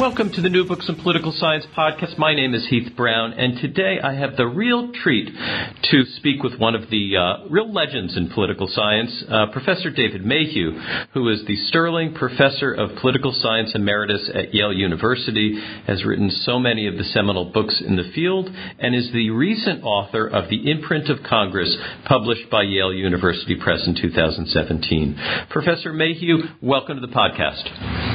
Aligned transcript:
Welcome 0.00 0.32
to 0.32 0.40
the 0.40 0.48
New 0.48 0.64
Books 0.64 0.88
in 0.88 0.96
Political 0.96 1.32
Science 1.32 1.66
podcast. 1.76 2.16
My 2.16 2.34
name 2.34 2.54
is 2.54 2.66
Heath 2.68 2.90
Brown, 2.96 3.34
and 3.34 3.60
today 3.60 3.98
I 4.02 4.14
have 4.14 4.34
the 4.34 4.46
real 4.46 4.92
treat 4.94 5.28
to 5.28 6.04
speak 6.16 6.42
with 6.42 6.58
one 6.58 6.74
of 6.74 6.88
the 6.88 7.18
uh, 7.18 7.46
real 7.50 7.70
legends 7.70 8.16
in 8.16 8.30
political 8.30 8.66
science, 8.66 9.22
uh, 9.28 9.48
Professor 9.52 9.90
David 9.90 10.24
Mayhew, 10.24 10.72
who 11.12 11.28
is 11.28 11.44
the 11.46 11.54
Sterling 11.54 12.14
Professor 12.14 12.72
of 12.72 12.96
Political 12.96 13.32
Science 13.42 13.72
Emeritus 13.74 14.30
at 14.34 14.54
Yale 14.54 14.72
University, 14.72 15.60
has 15.86 16.02
written 16.02 16.30
so 16.30 16.58
many 16.58 16.86
of 16.86 16.96
the 16.96 17.04
seminal 17.04 17.52
books 17.52 17.82
in 17.86 17.96
the 17.96 18.10
field, 18.14 18.48
and 18.78 18.94
is 18.94 19.12
the 19.12 19.28
recent 19.28 19.84
author 19.84 20.26
of 20.26 20.48
The 20.48 20.70
Imprint 20.70 21.10
of 21.10 21.18
Congress, 21.28 21.76
published 22.06 22.48
by 22.50 22.62
Yale 22.62 22.94
University 22.94 23.54
Press 23.54 23.86
in 23.86 23.94
2017. 24.00 25.46
Professor 25.50 25.92
Mayhew, 25.92 26.38
welcome 26.62 26.98
to 26.98 27.06
the 27.06 27.12
podcast. 27.12 28.09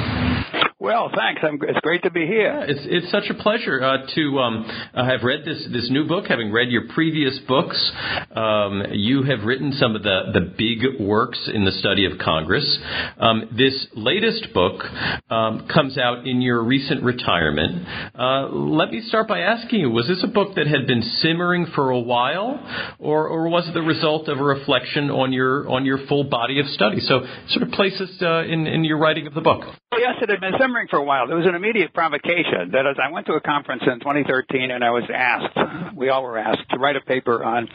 Well, 0.85 1.09
thanks. 1.15 1.41
I'm, 1.43 1.57
it's 1.63 1.79
great 1.81 2.03
to 2.03 2.11
be 2.11 2.27
here. 2.27 2.59
Yeah, 2.59 2.65
it's 2.67 2.81
it's 2.83 3.11
such 3.11 3.31
a 3.31 3.33
pleasure 3.41 3.83
uh, 3.83 4.05
to 4.13 4.37
um, 4.37 4.65
uh, 4.93 5.03
have 5.03 5.23
read 5.23 5.39
this 5.43 5.67
this 5.73 5.89
new 5.89 6.07
book. 6.07 6.25
Having 6.27 6.51
read 6.51 6.69
your 6.69 6.83
previous 6.93 7.39
books, 7.47 7.91
um, 8.35 8.83
you 8.91 9.23
have 9.23 9.45
written 9.45 9.71
some 9.71 9.95
of 9.95 10.03
the 10.03 10.29
the 10.31 10.41
big 10.41 11.01
works 11.01 11.49
in 11.51 11.65
the 11.65 11.71
study 11.71 12.05
of 12.05 12.19
Congress. 12.19 12.77
Um, 13.17 13.49
this 13.57 13.87
latest 13.95 14.53
book 14.53 14.83
um, 15.31 15.67
comes 15.73 15.97
out 15.97 16.27
in 16.27 16.39
your 16.43 16.63
recent 16.63 17.01
retirement. 17.01 17.87
Uh, 18.13 18.49
let 18.49 18.91
me 18.91 19.01
start 19.07 19.27
by 19.27 19.39
asking 19.39 19.79
you: 19.79 19.89
Was 19.89 20.07
this 20.07 20.23
a 20.23 20.27
book 20.27 20.53
that 20.53 20.67
had 20.67 20.85
been 20.85 21.01
simmering 21.01 21.65
for 21.73 21.89
a 21.89 21.99
while, 21.99 22.59
or 22.99 23.27
or 23.27 23.49
was 23.49 23.67
it 23.67 23.73
the 23.73 23.81
result 23.81 24.27
of 24.27 24.37
a 24.37 24.43
reflection 24.43 25.09
on 25.09 25.33
your 25.33 25.67
on 25.67 25.83
your 25.83 26.05
full 26.05 26.25
body 26.25 26.59
of 26.59 26.67
study? 26.67 26.99
So, 26.99 27.25
sort 27.49 27.67
of 27.67 27.73
place 27.73 27.99
us 27.99 28.11
uh, 28.21 28.43
in 28.43 28.67
in 28.67 28.83
your 28.83 28.99
writing 28.99 29.25
of 29.25 29.33
the 29.33 29.41
book. 29.41 29.63
Yes, 29.97 30.15
it 30.21 30.29
had 30.29 30.41
been 30.41 30.53
simmering 30.59 30.74
for 30.89 30.97
a 30.97 31.03
while. 31.03 31.27
There 31.27 31.37
was 31.37 31.47
an 31.47 31.55
immediate 31.55 31.93
provocation. 31.93 32.71
That 32.71 32.85
is, 32.85 32.97
I 33.01 33.11
went 33.11 33.25
to 33.27 33.33
a 33.33 33.41
conference 33.41 33.83
in 33.87 33.99
2013 33.99 34.71
and 34.71 34.83
I 34.83 34.91
was 34.91 35.03
asked, 35.13 35.95
we 35.95 36.09
all 36.09 36.23
were 36.23 36.37
asked, 36.37 36.69
to 36.71 36.77
write 36.77 36.95
a 36.95 37.01
paper 37.01 37.43
on 37.43 37.69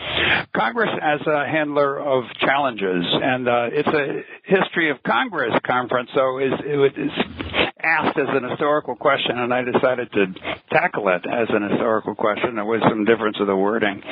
Congress 0.55 0.91
as 1.01 1.21
a 1.27 1.47
handler 1.47 1.99
of 1.99 2.25
challenges. 2.41 3.05
And 3.05 3.49
uh, 3.49 3.69
it's 3.73 3.89
a 3.89 4.23
history 4.45 4.91
of 4.91 5.03
Congress 5.03 5.53
conference, 5.65 6.11
so 6.15 6.39
it's, 6.39 6.63
it's 6.63 7.70
asked 7.83 8.19
as 8.19 8.29
an 8.29 8.49
historical 8.49 8.97
question, 8.97 9.39
and 9.39 9.53
I 9.53 9.63
decided 9.63 10.13
to 10.13 10.27
tackle 10.71 11.09
it 11.09 11.23
as 11.27 11.49
an 11.51 11.69
historical 11.69 12.15
question. 12.15 12.57
There 12.57 12.65
was 12.65 12.83
some 12.89 13.05
difference 13.05 13.37
of 13.41 13.47
the 13.47 13.57
wording, 13.57 14.03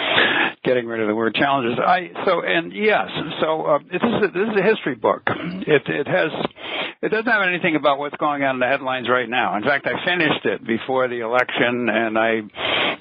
getting 0.65 0.87
rid 0.87 1.01
of 1.01 1.09
the 1.09 1.15
word 1.15 1.34
challenges. 1.34 1.79
I 1.79 2.11
so 2.25 2.43
and 2.45 2.73
yes, 2.73 3.09
so 3.41 3.62
uh, 3.62 3.79
this 3.91 4.03
is 4.03 4.15
a, 4.25 4.29
this 4.33 4.49
is 4.53 4.56
a 4.59 4.62
history 4.62 4.95
book. 4.95 5.23
It 5.67 5.83
it 5.87 6.06
has 6.06 6.31
it 7.01 7.11
doesn't 7.11 7.31
have 7.31 7.47
anything 7.47 7.77
about 7.77 7.99
what's 7.99 8.17
going 8.17 8.43
on 8.43 8.56
in 8.56 8.61
the 8.61 8.67
headlines 8.67 9.09
right 9.09 9.29
now. 9.29 9.56
In 9.56 9.62
fact, 9.62 9.87
I 9.87 10.05
finished 10.05 10.45
it 10.45 10.67
before 10.67 11.09
the 11.09 11.21
election, 11.21 11.89
and 11.89 12.19
I 12.19 12.43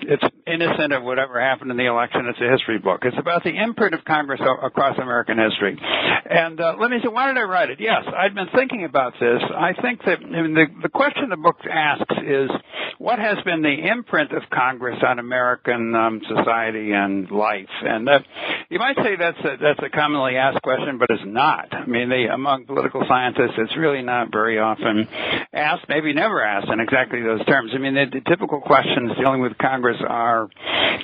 it's 0.08 0.24
innocent 0.48 0.94
of 0.94 1.04
whatever 1.04 1.40
happened 1.40 1.70
in 1.70 1.78
the 1.78 1.86
election. 1.86 2.26
It's 2.28 2.40
a 2.40 2.50
history 2.50 2.80
book. 2.80 3.02
It's 3.04 3.18
about 3.20 3.44
the 3.44 3.52
imprint 3.52 3.94
of 3.94 4.06
Congress 4.06 4.40
across 4.40 4.98
American 4.98 5.38
history. 5.38 5.78
And 5.78 6.60
uh, 6.60 6.76
let 6.80 6.90
me 6.90 6.98
say, 7.04 7.10
why 7.10 7.28
did 7.28 7.38
I 7.38 7.44
write 7.44 7.70
it? 7.70 7.80
Yes, 7.80 8.04
I'd 8.08 8.34
been 8.34 8.48
thinking 8.56 8.86
about 8.86 9.14
this. 9.20 9.42
I 9.54 9.74
think 9.82 10.04
that 10.06 10.20
I 10.20 10.42
mean, 10.42 10.54
the 10.54 10.66
the 10.82 10.90
question 10.90 11.30
the 11.30 11.38
book 11.38 11.58
asks 11.70 12.16
is, 12.26 12.50
what 12.98 13.20
has 13.20 13.38
been 13.46 13.62
the 13.62 13.90
imprint 13.92 14.32
of 14.32 14.44
Congress 14.50 14.98
on 15.06 15.20
American 15.20 15.94
um, 15.94 16.22
society 16.28 16.92
and 16.94 17.30
life? 17.30 17.70
And 17.84 18.08
that, 18.08 18.26
you 18.70 18.80
might 18.80 18.96
say 18.98 19.16
that's 19.16 19.40
a, 19.40 19.58
that's 19.62 19.80
a 19.84 19.90
commonly 19.90 20.36
asked 20.36 20.62
question, 20.64 20.98
but 20.98 21.10
it's 21.12 21.24
not. 21.26 21.74
I 21.74 21.86
mean, 21.86 22.10
they, 22.10 22.26
among 22.26 22.66
political 22.66 23.04
scientists, 23.08 23.54
it's 23.58 23.78
really 23.78 24.02
not 24.02 24.32
very 24.32 24.58
often 24.58 25.08
asked, 25.54 25.86
maybe 25.88 26.14
never 26.14 26.44
asked 26.44 26.70
in 26.72 26.80
exactly 26.80 27.22
those 27.22 27.46
terms. 27.46 27.72
I 27.76 27.78
mean, 27.78 27.94
the, 27.94 28.06
the 28.12 28.22
typical 28.28 28.62
questions 28.62 29.12
dealing 29.20 29.42
with 29.42 29.58
Congress 29.60 29.97
are, 30.08 30.50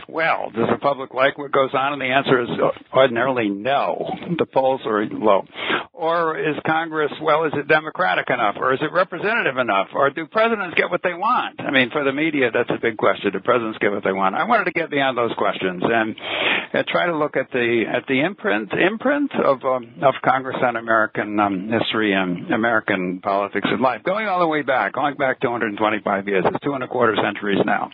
well, 0.07 0.51
does 0.55 0.69
the 0.71 0.79
public 0.79 1.13
like 1.13 1.37
what 1.37 1.51
goes 1.51 1.71
on? 1.73 1.93
And 1.93 2.01
the 2.01 2.05
answer 2.05 2.41
is 2.41 2.49
ordinarily 2.93 3.49
no. 3.49 4.11
The 4.37 4.45
polls 4.45 4.81
are 4.85 5.05
low. 5.05 5.45
Or 5.95 6.39
is 6.39 6.55
Congress, 6.65 7.11
well, 7.21 7.45
is 7.45 7.53
it 7.53 7.67
democratic 7.67 8.27
enough? 8.31 8.55
Or 8.57 8.73
is 8.73 8.79
it 8.81 8.91
representative 8.91 9.57
enough? 9.57 9.89
Or 9.93 10.09
do 10.09 10.25
presidents 10.25 10.73
get 10.75 10.89
what 10.89 11.01
they 11.03 11.13
want? 11.13 11.61
I 11.61 11.69
mean, 11.69 11.91
for 11.91 12.03
the 12.03 12.11
media, 12.11 12.49
that's 12.51 12.71
a 12.71 12.81
big 12.81 12.97
question. 12.97 13.31
Do 13.31 13.39
presidents 13.39 13.77
get 13.79 13.91
what 13.91 14.03
they 14.03 14.11
want? 14.11 14.33
I 14.33 14.43
wanted 14.45 14.65
to 14.65 14.71
get 14.71 14.89
beyond 14.89 15.15
those 15.15 15.33
questions 15.37 15.83
and, 15.85 16.15
and 16.73 16.87
try 16.87 17.05
to 17.05 17.15
look 17.15 17.37
at 17.37 17.51
the 17.51 17.83
at 17.87 18.07
the 18.07 18.21
imprint 18.21 18.73
imprint 18.73 19.31
of 19.35 19.63
um, 19.63 19.93
of 20.01 20.15
Congress 20.25 20.57
on 20.63 20.77
American 20.77 21.39
um, 21.39 21.69
history 21.69 22.13
and 22.13 22.51
American 22.51 23.19
politics 23.21 23.67
and 23.69 23.79
life, 23.79 24.01
going 24.03 24.27
all 24.27 24.39
the 24.39 24.47
way 24.47 24.63
back, 24.63 24.93
going 24.93 25.15
back 25.15 25.41
225 25.41 26.27
years. 26.27 26.43
It's 26.47 26.63
two 26.63 26.73
and 26.73 26.83
a 26.83 26.87
quarter 26.87 27.15
centuries 27.21 27.59
now. 27.67 27.91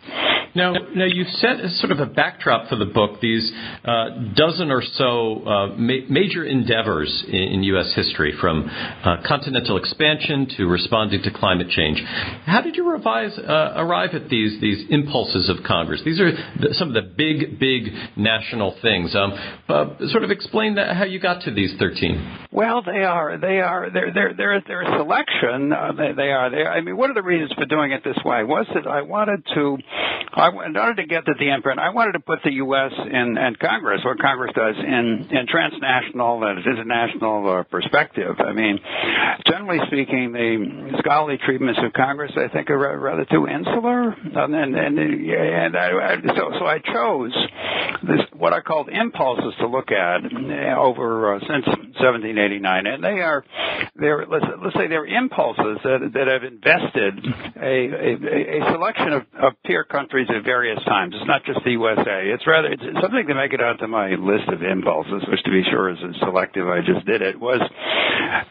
Now, 0.54 0.72
now 0.72 1.04
you've 1.04 1.28
set 1.28 1.58
sort 1.78 1.92
of 1.92 2.00
a 2.00 2.06
backdrop 2.06 2.68
for 2.68 2.76
the 2.76 2.86
book. 2.86 3.20
These 3.20 3.52
uh, 3.84 4.32
dozen 4.34 4.70
or 4.70 4.82
so 4.82 5.44
uh, 5.46 5.66
ma- 5.76 6.06
major 6.08 6.44
endeavors 6.44 7.24
in, 7.28 7.34
in, 7.34 7.62
U.S. 7.64 7.92
history, 7.94 7.99
from 8.40 8.68
uh, 8.68 9.16
continental 9.26 9.76
expansion 9.76 10.46
to 10.56 10.66
responding 10.66 11.22
to 11.22 11.30
climate 11.30 11.68
change. 11.70 12.02
How 12.46 12.60
did 12.60 12.76
you 12.76 12.90
revise, 12.90 13.36
uh, 13.38 13.74
arrive 13.76 14.10
at 14.14 14.28
these 14.28 14.60
these 14.60 14.86
impulses 14.90 15.48
of 15.48 15.64
Congress? 15.64 16.02
These 16.04 16.20
are 16.20 16.32
the, 16.32 16.74
some 16.74 16.88
of 16.88 16.94
the 16.94 17.02
big, 17.02 17.58
big 17.58 17.92
national 18.16 18.76
things. 18.82 19.14
Um, 19.14 19.32
sort 20.10 20.24
of 20.24 20.30
explain 20.30 20.74
that, 20.76 20.96
how 20.96 21.04
you 21.04 21.20
got 21.20 21.42
to 21.42 21.50
these 21.50 21.74
13. 21.78 22.48
Well, 22.52 22.82
they 22.82 23.04
are 23.04 23.38
they 23.38 23.60
are 23.60 23.90
they're 23.90 24.12
they're 24.12 24.34
they're, 24.34 24.62
they're 24.66 24.82
a 24.82 24.98
selection. 24.98 25.72
Uh, 25.72 25.92
they, 25.96 26.12
they 26.12 26.30
are. 26.30 26.50
They, 26.50 26.64
I 26.64 26.80
mean, 26.80 26.96
one 26.96 27.10
of 27.10 27.16
the 27.16 27.22
reasons 27.22 27.52
for 27.52 27.66
doing 27.66 27.92
it 27.92 28.02
this 28.04 28.18
way 28.24 28.44
was 28.44 28.66
that 28.74 28.86
I 28.86 29.02
wanted 29.02 29.44
to, 29.54 29.78
I, 30.34 30.48
in 30.66 30.76
order 30.76 30.94
to 30.94 31.06
get 31.06 31.26
to 31.26 31.34
the 31.38 31.52
imprint, 31.52 31.78
I 31.78 31.90
wanted 31.90 32.12
to 32.12 32.20
put 32.20 32.40
the 32.44 32.52
U.S. 32.52 32.92
in 33.10 33.36
and 33.38 33.58
Congress, 33.58 34.00
what 34.04 34.18
Congress 34.18 34.52
does, 34.54 34.74
in 34.78 35.28
in 35.30 35.46
transnational 35.46 36.42
and 36.44 36.58
international 36.58 37.48
uh, 37.48 37.62
perspective. 37.80 38.36
I 38.38 38.52
mean, 38.52 38.78
generally 39.46 39.78
speaking, 39.86 40.32
the 40.32 40.98
scholarly 40.98 41.38
treatments 41.44 41.80
of 41.82 41.92
Congress, 41.92 42.32
I 42.36 42.48
think, 42.52 42.70
are 42.70 42.98
rather 42.98 43.24
too 43.24 43.46
insular, 43.46 44.12
and 44.12 44.54
and 44.54 44.76
and, 44.76 44.98
and 44.98 45.76
I, 45.76 46.16
so 46.36 46.52
so 46.58 46.66
I 46.66 46.78
chose 46.78 47.32
this 48.02 48.20
what 48.32 48.52
I 48.52 48.60
called 48.60 48.88
impulses 48.88 49.54
to 49.60 49.66
look 49.66 49.90
at 49.92 50.24
over 50.76 51.36
uh, 51.36 51.40
since 51.40 51.66
1789, 51.66 52.86
and 52.86 53.04
they 53.04 53.20
are 53.20 53.44
they're 53.96 54.26
let's, 54.26 54.44
let's 54.62 54.76
say 54.76 54.88
they're 54.88 55.06
impulses 55.06 55.78
that 55.84 56.10
that 56.14 56.26
have 56.28 56.44
invested 56.44 57.20
a 57.56 57.76
a, 58.00 58.60
a 58.60 58.72
selection 58.72 59.12
of, 59.12 59.22
of 59.40 59.52
peer 59.64 59.84
countries 59.84 60.28
at 60.34 60.44
various 60.44 60.82
times. 60.84 61.14
It's 61.16 61.26
not 61.26 61.44
just 61.44 61.60
the 61.64 61.72
USA. 61.72 62.28
It's 62.32 62.46
rather 62.46 62.68
it's 62.68 62.82
something 63.00 63.26
to 63.26 63.34
make 63.34 63.52
it 63.52 63.60
onto 63.60 63.86
my 63.86 64.10
list 64.16 64.48
of 64.48 64.62
impulses, 64.62 65.22
which 65.28 65.42
to 65.44 65.50
be 65.50 65.62
sure 65.70 65.90
is 65.90 65.98
selective. 66.20 66.68
I 66.68 66.80
just 66.80 67.06
did 67.06 67.22
it 67.22 67.38
was 67.38 67.60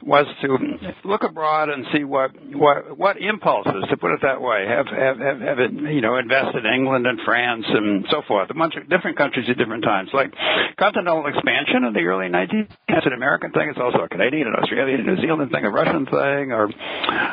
was 0.02 0.26
to 0.42 0.58
look 1.04 1.24
abroad 1.24 1.70
and 1.70 1.86
see 1.94 2.04
what 2.04 2.32
what 2.54 2.98
what 2.98 3.18
impulses, 3.22 3.84
to 3.90 3.98
put 3.98 4.12
it 4.12 4.20
that 4.22 4.42
way, 4.42 4.66
have 4.68 4.88
have 4.88 5.20
have, 5.20 5.40
have 5.40 5.60
it, 5.60 5.72
you 5.72 6.02
know 6.02 6.18
invested 6.18 6.66
England 6.66 7.06
and 7.06 7.20
France 7.26 7.66
and 7.68 8.06
so 8.10 8.22
forth, 8.28 8.50
a 8.50 8.54
bunch 8.54 8.76
of 8.76 8.90
different 8.90 9.18
countries 9.18 9.46
at 9.50 9.58
different 9.58 9.84
times, 9.84 10.10
like 10.14 10.34
continental 10.78 11.26
expansion 11.28 11.84
in 11.86 11.94
the 11.94 12.02
early 12.02 12.28
19th. 12.28 12.70
It's 12.88 13.06
an 13.06 13.14
American 13.14 13.52
thing. 13.52 13.70
It's 13.70 13.80
also 13.80 14.04
a 14.04 14.10
Canadian, 14.10 14.48
an 14.48 14.56
Australian, 14.56 15.02
a 15.02 15.04
New 15.04 15.22
Zealand 15.22 15.52
thing, 15.52 15.66
a 15.66 15.70
Russian 15.70 16.06
thing, 16.06 16.52
or 16.52 16.70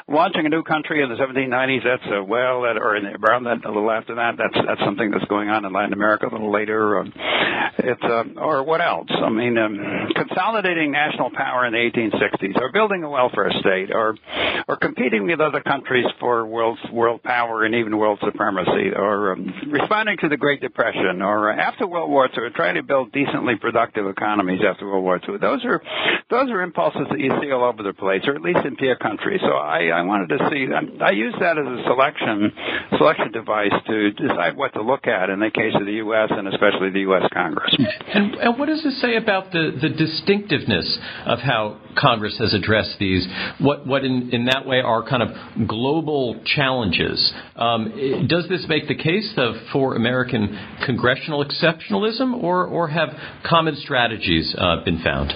launching 0.08 0.46
a 0.46 0.48
new 0.48 0.62
country 0.62 1.02
in 1.02 1.08
the 1.08 1.16
1790s. 1.16 1.84
That's 1.84 2.12
a, 2.12 2.22
well, 2.22 2.62
that, 2.62 2.76
or 2.76 2.96
in 2.96 3.06
around 3.06 3.44
that 3.44 3.64
a 3.64 3.68
little 3.68 3.90
after 3.90 4.16
that. 4.16 4.36
That's 4.36 4.66
that's 4.66 4.80
something 4.84 5.10
that's 5.10 5.24
going 5.26 5.48
on 5.48 5.64
in 5.64 5.72
Latin 5.72 5.92
America 5.92 6.26
a 6.26 6.32
little 6.32 6.52
later. 6.52 7.00
Um, 7.00 7.12
it's 7.78 8.02
uh, 8.02 8.40
or 8.40 8.64
what 8.64 8.80
else? 8.80 9.08
I 9.10 9.30
mean, 9.30 9.56
um, 9.58 9.78
consolidating 10.14 10.92
national 10.92 11.30
power 11.30 11.66
in 11.66 11.74
the 11.76 12.00
1860s, 12.00 12.60
or 12.60 12.72
building 12.72 13.02
a 13.04 13.10
welfare 13.10 13.50
state, 13.60 13.90
or 13.92 14.16
or 14.68 14.76
competing 14.76 15.26
with 15.26 15.40
other 15.40 15.60
countries 15.60 16.06
for 16.18 16.46
world 16.46 16.78
world 16.92 17.22
power 17.22 17.64
and 17.64 17.74
even 17.74 17.96
world 17.96 18.18
supremacy, 18.24 18.90
or 18.94 19.32
um, 19.32 19.52
responding 19.70 20.16
to 20.18 20.28
the 20.28 20.36
Great 20.36 20.60
Depression, 20.60 21.22
or 21.22 21.52
uh, 21.52 21.56
after 21.56 21.86
World 21.86 22.10
War 22.10 22.26
II, 22.26 22.50
trying 22.54 22.76
to 22.76 22.82
build 22.82 23.12
decently 23.12 23.56
productive 23.56 24.06
economies 24.06 24.60
after 24.66 24.86
World 24.86 25.04
War 25.04 25.20
II. 25.28 25.38
Those 25.38 25.64
are 25.64 25.82
those 26.30 26.50
are 26.50 26.62
impulses 26.62 27.06
that 27.10 27.20
you 27.20 27.32
see 27.40 27.50
all 27.52 27.64
over 27.64 27.82
the 27.82 27.92
place, 27.92 28.22
or 28.26 28.34
at 28.34 28.42
least 28.42 28.60
in 28.64 28.76
peer 28.76 28.96
countries. 28.96 29.40
So 29.42 29.52
I, 29.52 29.88
I 29.88 30.02
wanted 30.02 30.36
to 30.36 30.48
see. 30.50 30.66
I 31.02 31.10
use 31.10 31.34
that 31.40 31.58
as 31.58 31.66
a 31.66 31.82
selection 31.84 32.52
selection 32.98 33.32
device 33.32 33.72
to 33.86 34.10
decide 34.12 34.56
what 34.56 34.72
to 34.74 34.82
look 34.82 35.06
at 35.06 35.30
in 35.30 35.40
the 35.40 35.50
case 35.50 35.74
of 35.74 35.86
the 35.86 36.00
U.S. 36.04 36.28
and 36.30 36.48
especially 36.48 36.90
the 36.90 37.00
U.S. 37.00 37.22
Congress. 37.32 37.74
And, 38.12 38.34
and 38.34 38.58
what 38.58 38.66
does 38.66 38.82
this 38.82 39.00
say 39.00 39.16
about 39.16 39.52
the, 39.52 39.76
the 39.80 39.88
distinctiveness 39.88 40.98
of 41.26 41.38
how 41.40 41.65
Congress 41.96 42.36
has 42.38 42.54
addressed 42.54 42.98
these? 42.98 43.26
What 43.58 43.86
what 43.86 44.04
in, 44.04 44.30
in 44.32 44.46
that 44.46 44.66
way 44.66 44.80
are 44.80 45.06
kind 45.08 45.22
of 45.22 45.68
global 45.68 46.40
challenges? 46.44 47.32
Um, 47.56 48.26
does 48.28 48.48
this 48.48 48.66
make 48.68 48.88
the 48.88 48.94
case 48.94 49.32
of, 49.36 49.54
for 49.72 49.94
American 49.94 50.58
congressional 50.84 51.44
exceptionalism, 51.44 52.42
or 52.42 52.66
or 52.66 52.88
have 52.88 53.10
common 53.44 53.76
strategies 53.76 54.54
uh, 54.56 54.84
been 54.84 55.02
found? 55.02 55.32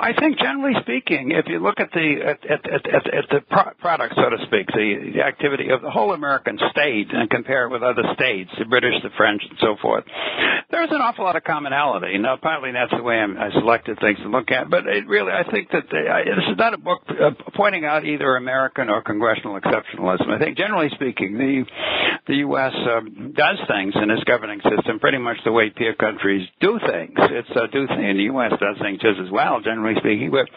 I 0.00 0.12
think 0.18 0.38
generally 0.38 0.74
speaking, 0.82 1.32
if 1.32 1.46
you 1.48 1.60
look 1.60 1.78
at 1.78 1.90
the 1.92 2.16
at, 2.24 2.40
at, 2.50 2.62
at, 2.66 3.14
at 3.14 3.24
the 3.30 3.40
pro- 3.48 3.72
product, 3.78 4.14
so 4.16 4.30
to 4.30 4.38
speak, 4.46 4.66
the, 4.68 5.12
the 5.14 5.22
activity 5.22 5.68
of 5.70 5.82
the 5.82 5.90
whole 5.90 6.12
American 6.12 6.58
state 6.70 7.08
and 7.12 7.28
compare 7.28 7.66
it 7.66 7.70
with 7.70 7.82
other 7.82 8.02
states, 8.14 8.50
the 8.58 8.64
British, 8.64 8.94
the 9.02 9.10
French, 9.16 9.42
and 9.48 9.58
so 9.60 9.76
forth, 9.80 10.04
there's 10.70 10.90
an 10.90 11.00
awful 11.00 11.24
lot 11.24 11.36
of 11.36 11.44
commonality. 11.44 12.16
Now, 12.18 12.36
partly 12.40 12.72
that's 12.72 12.92
the 12.96 13.02
way 13.02 13.16
I'm, 13.16 13.36
I 13.36 13.50
selected 13.52 13.98
things 14.00 14.18
to 14.20 14.28
look 14.28 14.50
at, 14.50 14.70
but 14.70 14.86
it 14.86 15.06
really, 15.06 15.32
I 15.32 15.44
think 15.50 15.70
that 15.72 15.84
the, 15.90 16.08
I, 16.08 16.24
this 16.24 16.46
is 16.50 16.56
not 16.56 16.74
a 16.74 16.78
book 16.78 17.02
uh, 17.08 17.30
pointing 17.54 17.84
out 17.84 18.04
either 18.04 18.36
American 18.36 18.88
or 18.88 19.02
congressional 19.02 19.60
exceptionalism. 19.60 20.30
I 20.30 20.38
think 20.38 20.56
generally 20.56 20.88
speaking, 20.94 21.36
the 21.36 21.64
the 22.26 22.36
U.S. 22.46 22.72
Um, 22.86 23.32
does 23.34 23.58
things 23.66 23.94
in 23.96 24.10
its 24.10 24.22
governing 24.24 24.60
system 24.62 25.00
pretty 25.00 25.18
much 25.18 25.38
the 25.44 25.52
way 25.52 25.70
peer 25.70 25.94
countries 25.94 26.46
do 26.60 26.78
things. 26.78 27.16
It's 27.16 27.50
uh, 27.50 27.66
do 27.72 27.86
things, 27.86 27.98
and 27.98 28.18
the 28.18 28.30
U.S. 28.30 28.52
does 28.60 28.78
things 28.80 29.00
just 29.00 29.18
as 29.18 29.30
well, 29.30 29.60
generally 29.60 29.89
generally 29.90 30.00
speaking. 30.00 30.30
But 30.30 30.48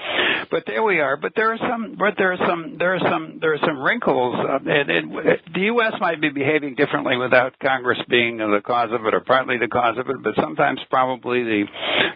but 0.50 0.64
there 0.68 0.84
we 0.84 1.00
are. 1.00 1.18
But 1.18 1.34
there 1.36 1.54
are 1.54 1.58
some 1.58 1.96
but 1.98 2.16
there 2.18 2.34
are 2.34 2.38
some 2.38 2.78
there 2.78 2.96
are 2.96 3.00
some 3.00 3.40
there 3.42 3.54
are 3.54 3.60
some 3.66 3.80
wrinkles. 3.80 4.36
Uh, 4.38 4.60
it, 4.66 4.90
it, 4.90 5.40
the 5.54 5.62
U.S. 5.74 5.94
might 6.00 6.22
be 6.22 6.30
behaving 6.30 6.76
differently 6.76 7.18
without 7.18 7.58
Congress 7.60 8.00
being 8.10 8.38
the 8.38 8.62
cause 8.66 8.90
of 8.92 9.06
it, 9.06 9.14
or 9.14 9.22
partly 9.22 9.58
the 9.58 9.68
cause 9.68 9.98
of 9.98 10.10
it. 10.10 10.18
But 10.24 10.36
sometimes 10.42 10.80
probably 10.90 11.44
the 11.44 11.64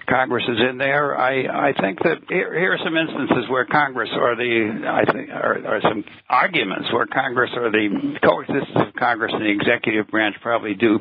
Congress 0.10 0.44
is 0.48 0.58
in 0.70 0.78
there. 0.78 1.18
I 1.18 1.70
I 1.70 1.74
think 1.80 2.00
that 2.04 2.18
here, 2.30 2.54
here 2.58 2.74
are 2.74 2.80
some 2.84 2.96
instances 2.96 3.50
where 3.50 3.66
Congress 3.66 4.10
or 4.14 4.36
the 4.36 4.86
I 4.88 5.12
think 5.12 5.30
are 5.30 5.82
some 5.82 6.04
arguments 6.30 6.92
where 6.94 7.06
Congress 7.08 7.52
or 7.56 7.72
the 7.72 8.18
coexistence 8.24 8.88
of 8.88 8.94
Congress 8.96 9.32
and 9.34 9.44
the 9.44 9.52
executive 9.52 10.08
branch 10.08 10.36
probably 10.42 10.74
do 10.74 11.00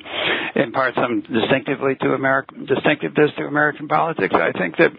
impart 0.54 0.94
some 0.94 1.22
distinctively 1.22 1.96
to 2.00 2.14
American 2.14 2.66
distinctiveness 2.66 3.30
to 3.36 3.44
American 3.44 3.88
politics. 3.88 4.34
I 4.34 4.52
think 4.52 4.76
that 4.78 4.92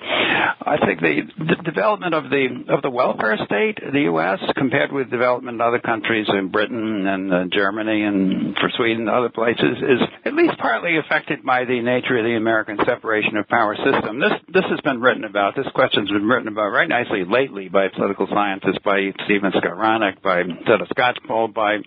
I 0.62 0.78
think 0.86 1.02
the, 1.08 1.56
the 1.56 1.64
development 1.64 2.14
of 2.14 2.30
the 2.30 2.66
of 2.70 2.82
the 2.82 2.90
welfare 2.90 3.38
state, 3.46 3.80
the 3.80 4.12
U.S. 4.12 4.40
compared 4.56 4.92
with 4.92 5.10
development 5.10 5.56
in 5.56 5.62
other 5.62 5.80
countries 5.80 6.28
in 6.28 6.50
Britain 6.50 7.08
and 7.08 7.34
uh, 7.34 7.46
Germany 7.52 8.04
and 8.04 8.56
for 8.58 8.70
Sweden 8.76 9.08
and 9.08 9.10
other 9.10 9.30
places 9.30 9.78
is 9.80 10.02
at 10.26 10.34
least 10.34 10.58
partly 10.60 10.98
affected 10.98 11.44
by 11.44 11.66
the 11.66 11.80
nature 11.82 12.18
of 12.18 12.26
the 12.26 12.36
American 12.36 12.78
separation 12.86 13.38
of 13.38 13.48
power 13.48 13.76
system. 13.76 14.20
This 14.20 14.36
this 14.52 14.68
has 14.70 14.82
been 14.82 15.00
written 15.00 15.24
about. 15.24 15.56
This 15.56 15.68
question's 15.74 16.12
been 16.12 16.28
written 16.28 16.48
about 16.48 16.72
very 16.72 16.88
nicely 16.88 17.24
lately 17.24 17.70
by 17.70 17.88
political 17.88 18.28
scientists, 18.28 18.80
by 18.84 19.14
Stephen 19.26 19.52
Skowronek, 19.52 20.22
by 20.22 20.44
Theda 20.44 20.88
Skocpol, 20.92 21.54
by 21.54 21.80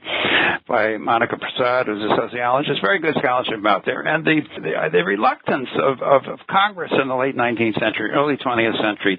by 0.66 0.96
Monica 0.96 1.36
Prasad, 1.36 1.86
who's 1.86 2.02
a 2.02 2.16
sociologist. 2.16 2.80
Very 2.80 3.00
good 3.00 3.14
scholarship 3.18 3.58
about 3.58 3.84
there. 3.84 4.00
And 4.00 4.24
the 4.24 4.40
the, 4.56 4.72
the 4.92 5.04
reluctance 5.04 5.68
of, 5.76 6.00
of, 6.00 6.22
of 6.26 6.38
Congress 6.48 6.92
in 7.00 7.08
the 7.08 7.16
late 7.16 7.36
19th 7.36 7.78
century, 7.78 8.10
early 8.12 8.36
20th 8.36 8.80
century 8.80 9.09
country 9.10 9.18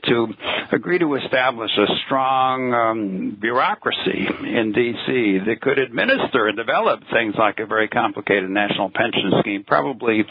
to 0.70 0.76
agree 0.76 1.00
to 1.00 1.16
establish 1.16 1.72
a 1.78 1.86
strong 2.06 2.74
um, 2.74 3.38
bureaucracy 3.40 4.28
in 4.28 4.72
D.C. 4.74 5.40
that 5.46 5.62
could 5.62 5.80
administer 5.80 6.48
and 6.48 6.58
develop 6.58 7.02
things 7.12 7.36
like 7.38 7.60
a 7.60 7.66
very 7.66 7.88
complicated 7.88 8.50
national 8.50 8.90
pension 8.94 9.32
scheme 9.42 9.64
probably 9.66 10.24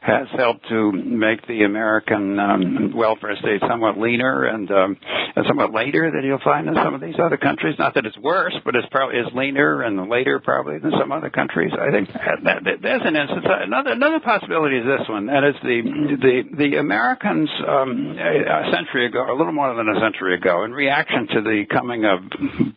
has 0.00 0.26
helped 0.36 0.68
to 0.68 0.92
make 0.92 1.46
the 1.46 1.62
American 1.62 2.38
um, 2.38 2.92
welfare 2.94 3.36
state 3.40 3.60
somewhat 3.68 3.98
leaner 3.98 4.44
and, 4.44 4.70
um, 4.70 4.96
and 5.34 5.44
somewhat 5.46 5.72
later 5.72 6.10
than 6.10 6.24
you'll 6.24 6.38
find 6.44 6.68
in 6.68 6.74
some 6.74 6.94
of 6.94 7.00
these 7.00 7.16
other 7.22 7.36
countries. 7.36 7.74
Not 7.78 7.94
that 7.94 8.06
it's 8.06 8.18
worse, 8.18 8.54
but 8.64 8.74
it's 8.76 8.86
probably 8.90 9.18
is 9.18 9.26
leaner 9.34 9.82
and 9.82 10.08
later 10.08 10.38
probably 10.38 10.78
than 10.78 10.92
some 10.98 11.12
other 11.12 11.30
countries. 11.30 11.72
I 11.78 11.90
think 11.90 12.08
that, 12.12 12.64
that, 12.64 12.82
there's 12.82 13.02
an 13.04 13.16
instance. 13.16 13.44
Another 13.46 13.92
another 13.92 14.20
possibility 14.20 14.78
is 14.78 14.84
this 14.84 15.08
one. 15.08 15.26
That 15.26 15.44
is 15.44 15.54
the 15.62 15.82
the 16.22 16.56
the 16.56 16.76
Americans 16.76 17.48
um, 17.66 18.16
a 18.18 18.70
century 18.72 18.95
century 18.96 19.06
ago, 19.06 19.30
a 19.30 19.36
little 19.36 19.52
more 19.52 19.74
than 19.74 19.88
a 19.88 20.00
century 20.00 20.34
ago, 20.34 20.64
in 20.64 20.72
reaction 20.72 21.28
to 21.28 21.40
the 21.42 21.64
coming 21.70 22.04
of 22.04 22.20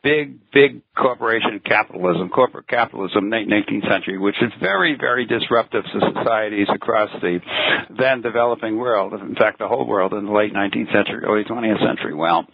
big, 0.04 0.38
big 0.51 0.81
corporation 0.95 1.61
capitalism, 1.66 2.30
corporate 2.30 2.68
capitalism, 2.68 3.30
late 3.30 3.47
19th 3.47 3.88
century, 3.90 4.18
which 4.18 4.35
is 4.42 4.52
very, 4.59 4.97
very 4.99 5.26
disruptive 5.26 5.83
to 5.85 5.99
societies 6.14 6.68
across 6.73 7.09
the 7.21 7.40
then 7.97 8.21
developing 8.21 8.78
world. 8.78 9.14
In 9.14 9.35
fact, 9.35 9.59
the 9.59 9.68
whole 9.68 9.88
world 9.88 10.14
in 10.14 10.26
the 10.26 10.31
late 10.31 10.54
19th 10.54 10.92
century, 10.92 11.23
early 11.23 11.44
20th 11.44 11.80
century. 11.85 12.14
Well, 12.14 12.45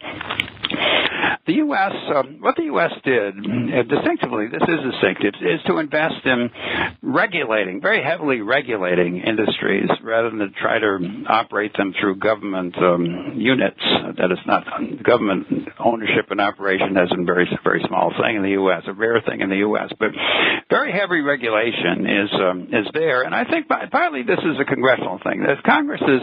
the 1.48 1.54
U.S., 1.54 1.92
um, 2.16 2.38
what 2.40 2.56
the 2.56 2.64
U.S. 2.64 2.92
did, 3.04 3.38
uh, 3.38 3.84
distinctively, 3.84 4.48
this 4.48 4.64
is 4.64 4.92
distinctive, 4.92 5.34
is 5.42 5.62
to 5.68 5.78
invest 5.78 6.26
in 6.26 6.50
regulating, 7.02 7.82
very 7.82 8.04
heavily 8.04 8.42
regulating 8.42 9.18
industries 9.18 9.90
rather 10.04 10.30
than 10.30 10.40
to 10.40 10.50
try 10.62 10.80
to 10.80 10.98
operate 11.30 11.76
them 11.78 11.94
through 12.00 12.16
government 12.18 12.76
um, 12.78 13.34
units. 13.36 13.82
That 14.18 14.32
is 14.32 14.40
not 14.46 14.66
government 15.04 15.48
ownership 15.80 16.32
and 16.32 16.42
operation 16.42 16.96
has 16.96 17.10
been 17.10 17.26
very, 17.26 17.48
very 17.64 17.84
small 17.88 18.12
thing 18.22 18.38
in 18.38 18.44
the 18.44 18.52
U.S., 18.52 18.84
a 18.88 18.94
rare 18.94 19.22
thing 19.22 19.42
in 19.42 19.50
the 19.50 19.58
U.S. 19.58 19.92
But 20.00 20.10
very 20.76 20.92
heavy 20.92 21.22
regulation 21.22 22.06
is 22.06 22.30
um, 22.34 22.62
is 22.74 22.88
there, 22.94 23.24
and 23.24 23.34
I 23.34 23.46
think 23.46 23.68
partly 23.68 24.24
this 24.24 24.40
is 24.40 24.60
a 24.60 24.66
congressional 24.66 25.20
thing. 25.24 25.40
That 25.48 25.64
Congress 25.64 26.02
is 26.02 26.22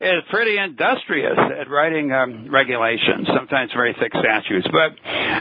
is 0.00 0.22
pretty 0.30 0.56
industrious 0.58 1.36
at 1.58 1.68
writing 1.68 2.12
um, 2.12 2.48
regulations, 2.50 3.26
sometimes 3.34 3.72
very 3.74 3.96
thick 3.98 4.12
statutes. 4.14 4.68
But 4.70 4.94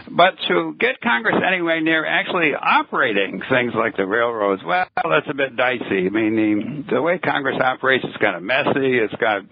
but 0.10 0.34
to 0.48 0.76
get 0.80 1.00
Congress 1.02 1.36
anyway 1.46 1.80
near 1.80 2.06
actually 2.06 2.56
operating 2.56 3.40
things 3.52 3.74
like 3.76 3.96
the 3.96 4.06
railroads, 4.08 4.64
well, 4.66 4.88
that's 4.96 5.30
a 5.30 5.36
bit 5.36 5.56
dicey. 5.56 6.08
I 6.08 6.10
mean, 6.10 6.86
the, 6.90 6.96
the 6.96 7.02
way 7.02 7.20
Congress 7.20 7.62
operates 7.62 8.04
is 8.04 8.18
kind 8.20 8.36
of 8.36 8.42
messy. 8.42 8.98
It's 8.98 9.14
got 9.22 9.44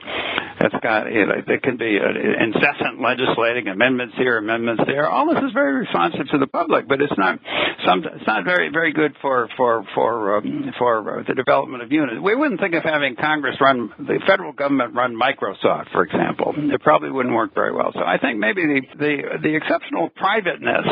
it's 0.60 0.76
got 0.82 1.12
you 1.12 1.26
know, 1.26 1.34
it 1.46 1.64
can 1.64 1.78
be 1.78 1.98
incessant 1.98 3.02
legislating 3.02 3.68
amendments 3.68 4.16
here, 4.18 4.38
amendments 4.38 4.84
there. 4.88 5.10
All 5.10 5.28
this 5.28 5.44
is 5.44 5.52
very 5.54 5.74
responsive 5.74 6.28
to 6.32 6.38
the 6.38 6.48
public, 6.48 6.88
but 6.88 7.02
it's 7.02 7.18
not 7.18 7.40
some 7.86 8.04
it's 8.06 8.28
not 8.28 8.46
very 8.46 8.70
very 8.70 8.94
good 8.94 9.16
for 9.22 9.50
for 9.58 9.86
for 9.94 10.38
um, 10.38 10.74
for 10.78 11.24
the 11.28 11.34
development 11.34 11.84
of 11.84 11.92
units. 11.92 12.22
We 12.22 12.36
wouldn't 12.36 12.60
think 12.60 12.74
of 12.74 12.84
having 12.84 13.16
Congress 13.16 13.56
run 13.60 13.92
the 14.00 14.20
federal 14.28 14.54
government 14.54 14.96
run 14.96 15.16
Microsoft, 15.16 15.92
for 15.92 16.04
example. 16.04 16.54
It 16.56 16.82
probably 16.82 17.12
wouldn't 17.12 17.36
work 17.36 17.54
very 17.54 17.74
well. 17.74 17.92
So 17.94 18.02
I 18.02 18.18
think 18.18 18.40
maybe 18.40 18.62
the 18.64 18.82
the, 18.98 19.16
the 19.44 19.56
exceptional 19.56 20.10
privateness 20.10 20.88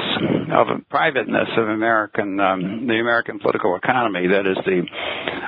of 0.53 0.67
privateness 0.89 1.49
of 1.57 1.69
American 1.69 2.39
um, 2.39 2.87
the 2.87 2.99
American 2.99 3.39
political 3.39 3.75
economy, 3.75 4.27
that 4.27 4.45
is 4.45 4.57
the 4.65 4.83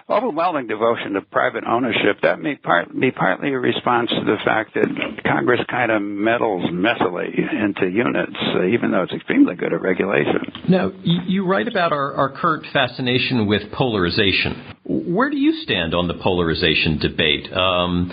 overwhelming 0.10 0.68
devotion 0.68 1.14
to 1.14 1.22
private 1.22 1.64
ownership, 1.68 2.22
that 2.22 2.40
may 2.40 2.56
part, 2.56 2.88
be 3.00 3.12
partly 3.12 3.50
a 3.50 3.60
response 3.60 4.05
response 4.06 4.26
to 4.26 4.32
the 4.32 4.38
fact 4.44 4.74
that 4.76 5.24
Congress 5.26 5.62
kind 5.70 5.92
of 5.92 6.02
meddles 6.02 6.66
messily 6.72 7.34
into 7.38 7.90
units, 7.90 8.36
uh, 8.56 8.66
even 8.66 8.92
though 8.92 9.04
it's 9.04 9.14
extremely 9.14 9.56
good 9.56 9.74
at 9.74 9.82
regulation. 9.82 10.42
Now, 10.70 10.92
you 11.04 11.46
write 11.46 11.68
about 11.68 11.92
our, 11.92 12.14
our 12.14 12.30
current 12.30 12.66
fascination 12.74 13.48
with 13.48 13.72
polarization. 13.72 14.76
Where 14.84 15.30
do 15.30 15.38
you 15.38 15.54
stand 15.64 15.94
on 15.94 16.08
the 16.08 16.16
polarization 16.16 17.00
debate? 17.00 17.52
Um, 17.52 18.12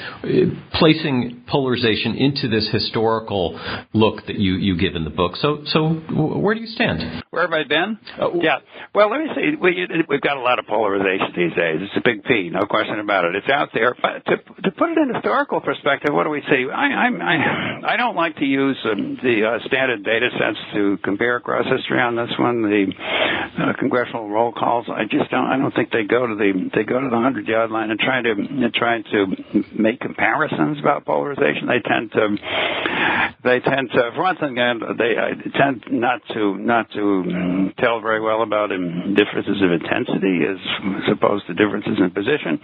placing 0.74 1.44
polarization 1.46 2.14
into 2.14 2.48
this 2.48 2.68
historical 2.72 3.58
look 3.92 4.26
that 4.26 4.36
you, 4.36 4.54
you 4.54 4.78
give 4.78 4.94
in 4.94 5.04
the 5.04 5.10
book. 5.10 5.36
So, 5.36 5.62
so 5.66 5.88
where 5.88 6.54
do 6.54 6.60
you 6.60 6.66
stand? 6.66 7.21
Where 7.32 7.48
have 7.48 7.56
I 7.56 7.64
been? 7.64 7.96
Uh, 8.20 8.28
yeah. 8.44 8.60
Well, 8.94 9.08
let 9.08 9.24
me 9.24 9.28
see. 9.34 9.56
We, 9.56 9.88
we've 10.06 10.20
got 10.20 10.36
a 10.36 10.44
lot 10.44 10.58
of 10.58 10.66
polarization 10.66 11.32
these 11.34 11.56
days. 11.56 11.80
It's 11.80 11.96
a 11.96 12.04
big 12.04 12.24
P, 12.24 12.50
no 12.52 12.66
question 12.68 13.00
about 13.00 13.24
it. 13.24 13.34
It's 13.34 13.48
out 13.48 13.70
there. 13.72 13.96
But 13.96 14.20
to, 14.28 14.36
to 14.36 14.70
put 14.76 14.92
it 14.92 14.98
in 14.98 15.14
historical 15.14 15.62
perspective, 15.62 16.12
what 16.12 16.24
do 16.24 16.28
we 16.28 16.42
see? 16.42 16.68
I, 16.68 17.08
I'm, 17.08 17.22
I, 17.22 17.94
I 17.94 17.96
don't 17.96 18.16
like 18.16 18.36
to 18.36 18.44
use 18.44 18.76
um, 18.84 19.16
the 19.22 19.48
uh, 19.48 19.66
standard 19.66 20.04
data 20.04 20.28
sets 20.36 20.58
to 20.74 20.98
compare 21.02 21.36
across 21.36 21.64
history 21.64 22.02
on 22.02 22.16
this 22.16 22.28
one. 22.38 22.68
The 22.68 22.92
uh, 22.92 23.72
congressional 23.80 24.28
roll 24.28 24.52
calls, 24.52 24.84
I 24.92 25.04
just 25.08 25.30
don't. 25.30 25.46
I 25.46 25.56
don't 25.56 25.74
think 25.74 25.90
they 25.90 26.04
go 26.04 26.26
to 26.26 26.34
the 26.34 26.68
they 26.74 26.84
go 26.84 27.00
to 27.00 27.08
the 27.08 27.16
hundred 27.16 27.48
yard 27.48 27.70
line 27.70 27.90
and 27.90 27.98
try 27.98 28.20
to 28.20 28.34
try 28.74 29.00
to 29.00 29.26
make 29.72 30.00
comparisons 30.00 30.80
about 30.80 31.06
polarization. 31.06 31.64
They 31.64 31.80
tend 31.80 32.12
to 32.12 32.36
they 33.44 33.58
tend 33.58 33.90
to, 33.90 34.10
for 34.14 34.22
one 34.22 34.36
thing, 34.36 34.54
they 34.54 35.14
tend 35.58 35.84
not 35.90 36.20
to 36.34 36.56
not 36.58 36.90
to 36.92 37.21
tell 37.78 38.00
very 38.00 38.20
well 38.20 38.42
about 38.42 38.68
differences 38.68 39.62
of 39.62 39.70
intensity 39.72 40.44
as, 40.48 40.58
as 41.02 41.12
opposed 41.12 41.46
to 41.46 41.54
differences 41.54 41.98
in 41.98 42.10
position. 42.10 42.60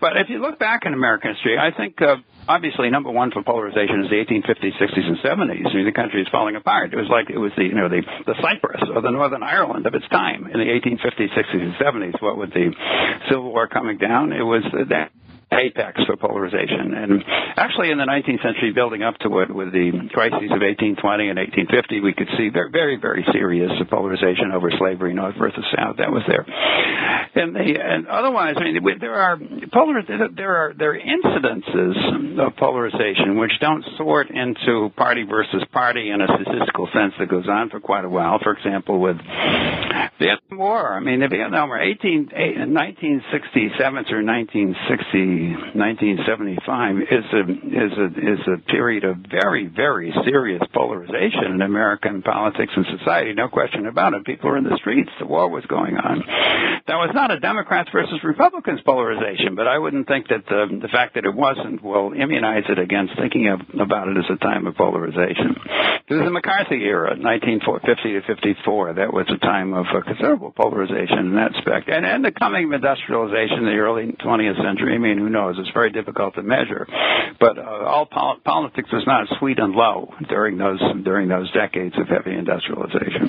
But 0.00 0.16
if 0.16 0.28
you 0.28 0.40
look 0.40 0.58
back 0.58 0.82
in 0.86 0.92
American 0.92 1.34
history, 1.34 1.58
I 1.58 1.76
think. 1.76 2.00
Uh, 2.00 2.16
obviously 2.48 2.90
number 2.90 3.10
one 3.10 3.30
for 3.30 3.42
polarization 3.42 4.04
is 4.04 4.10
the 4.10 4.16
1850s, 4.16 4.78
60s, 4.78 5.06
and 5.06 5.18
70s. 5.18 5.66
I 5.66 5.74
mean, 5.74 5.86
the 5.86 5.92
country 5.92 6.22
is 6.22 6.28
falling 6.30 6.56
apart. 6.56 6.92
It 6.92 6.96
was 6.96 7.08
like 7.10 7.30
it 7.30 7.38
was 7.38 7.52
the 7.56 7.64
you 7.64 7.74
know 7.74 7.88
the 7.88 8.02
the 8.26 8.34
Cyprus 8.40 8.82
or 8.94 9.02
the 9.02 9.10
Northern 9.10 9.42
Ireland 9.42 9.86
of 9.86 9.94
its 9.94 10.08
time 10.08 10.46
in 10.46 10.58
the 10.58 10.66
1850s, 10.66 11.34
60s, 11.34 11.62
and 11.62 11.74
70s. 11.74 12.22
What 12.22 12.38
with 12.38 12.50
the 12.52 12.72
Civil 13.28 13.50
War 13.50 13.68
coming 13.68 13.98
down, 13.98 14.32
it 14.32 14.42
was 14.42 14.62
that 14.88 15.10
apex 15.52 16.00
for 16.06 16.16
polarization. 16.16 16.94
And 16.94 17.22
actually, 17.56 17.90
in 17.90 17.98
the 17.98 18.04
19th 18.04 18.42
century, 18.42 18.72
building 18.74 19.02
up 19.02 19.16
to 19.22 19.38
it 19.40 19.54
with 19.54 19.72
the 19.72 19.92
crises 20.12 20.50
of 20.50 20.58
1820 20.58 21.28
and 21.28 21.38
1850, 21.38 22.00
we 22.00 22.12
could 22.14 22.28
see 22.36 22.50
very, 22.50 22.70
very, 22.70 22.96
very 22.96 23.24
serious 23.32 23.70
polarization 23.88 24.50
over 24.52 24.70
slavery, 24.78 25.14
North 25.14 25.36
versus 25.38 25.64
South. 25.76 25.96
That 25.98 26.10
was 26.10 26.22
there. 26.26 26.44
And, 27.36 27.54
the, 27.54 27.78
and 27.78 28.08
otherwise, 28.08 28.54
I 28.58 28.64
mean, 28.64 28.80
there 28.98 29.14
are 29.14 29.38
polar, 29.72 30.02
there 30.06 30.56
are 30.56 30.74
there 30.74 30.92
are 30.92 30.98
incidences 30.98 32.40
of 32.40 32.56
polarization 32.56 33.38
which 33.38 33.52
don't 33.60 33.84
sort 33.98 34.30
into 34.30 34.90
party 34.96 35.24
versus 35.28 35.62
party 35.70 36.10
in 36.10 36.20
a 36.22 36.26
statistical 36.26 36.88
sense 36.94 37.12
that 37.18 37.28
goes 37.28 37.46
on 37.48 37.68
for 37.68 37.78
quite 37.78 38.04
a 38.04 38.08
while. 38.08 38.38
For 38.42 38.52
example, 38.52 39.00
with 39.00 39.16
Vietnam 40.18 40.58
War. 40.58 40.94
I 40.94 41.00
mean, 41.00 41.20
the 41.20 41.28
Vietnam 41.28 41.68
War, 41.68 41.80
18, 41.80 42.30
1967 42.72 44.04
through 44.08 44.24
1960. 44.24 45.35
1975 45.36 46.96
is 47.10 47.24
a 47.32 47.42
is 47.44 47.92
a 47.98 48.06
is 48.32 48.40
a 48.48 48.58
period 48.70 49.04
of 49.04 49.16
very 49.30 49.66
very 49.66 50.14
serious 50.24 50.62
polarization 50.72 51.52
in 51.54 51.62
American 51.62 52.22
politics 52.22 52.72
and 52.76 52.86
society. 52.98 53.32
No 53.34 53.48
question 53.48 53.86
about 53.86 54.14
it. 54.14 54.24
People 54.24 54.50
are 54.50 54.56
in 54.56 54.64
the 54.64 54.76
streets. 54.78 55.10
The 55.18 55.26
war 55.26 55.48
was 55.48 55.64
going 55.66 55.96
on. 55.96 56.22
That 56.86 57.02
was 57.02 57.10
not 57.14 57.30
a 57.30 57.40
Democrats 57.40 57.90
versus 57.92 58.22
Republicans 58.22 58.80
polarization, 58.84 59.56
but 59.56 59.66
I 59.66 59.78
wouldn't 59.78 60.06
think 60.06 60.28
that 60.28 60.46
the 60.46 60.78
the 60.80 60.88
fact 60.88 61.14
that 61.14 61.24
it 61.24 61.34
wasn't 61.34 61.82
will 61.82 62.12
immunize 62.12 62.64
it 62.68 62.78
against 62.78 63.18
thinking 63.18 63.48
of, 63.48 63.60
about 63.80 64.08
it 64.08 64.16
as 64.16 64.30
a 64.30 64.36
time 64.36 64.66
of 64.66 64.76
polarization. 64.76 65.56
This 66.08 66.18
is 66.18 66.24
the 66.24 66.30
McCarthy 66.30 66.86
era, 66.86 67.18
1950 67.18 67.74
to 67.82 68.22
54. 68.22 68.94
That 68.94 69.12
was 69.12 69.26
a 69.26 69.38
time 69.38 69.74
of 69.74 69.86
uh, 69.90 70.02
considerable 70.06 70.52
polarization 70.54 71.18
in 71.18 71.34
that 71.34 71.50
respect, 71.58 71.88
and 71.90 72.06
and 72.06 72.24
the 72.24 72.30
coming 72.30 72.70
of 72.70 72.72
industrialization 72.78 73.66
in 73.66 73.66
the 73.66 73.82
early 73.82 74.14
20th 74.22 74.62
century. 74.62 74.94
I 74.94 74.98
mean, 74.98 75.25
who 75.26 75.32
knows? 75.32 75.56
It's 75.58 75.70
very 75.74 75.90
difficult 75.90 76.34
to 76.36 76.42
measure. 76.42 76.86
But 77.40 77.58
uh, 77.58 77.62
all 77.62 78.06
pol- 78.06 78.38
politics 78.44 78.88
was 78.92 79.02
not 79.06 79.26
sweet 79.38 79.58
and 79.58 79.74
low 79.74 80.14
during 80.28 80.56
those 80.56 80.80
during 81.04 81.28
those 81.28 81.50
decades 81.52 81.94
of 81.98 82.06
heavy 82.08 82.36
industrialization. 82.36 83.28